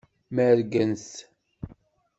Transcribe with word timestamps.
Mergent. 0.31 1.05